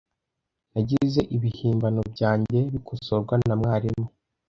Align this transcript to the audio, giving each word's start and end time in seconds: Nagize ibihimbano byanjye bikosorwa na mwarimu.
Nagize 0.73 1.19
ibihimbano 1.35 2.01
byanjye 2.13 2.59
bikosorwa 2.73 3.33
na 3.47 3.53
mwarimu. 3.59 4.05